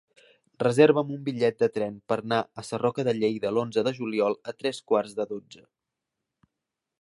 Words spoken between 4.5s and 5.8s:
a tres quarts de dotze.